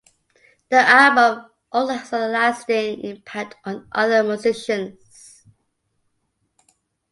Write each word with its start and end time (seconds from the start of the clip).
The 0.69 0.79
album 0.79 1.45
also 1.71 1.93
had 1.93 2.13
a 2.13 2.27
lasting 2.29 3.01
impact 3.01 3.57
on 3.65 3.87
other 3.91 4.23
musicians. 4.23 5.43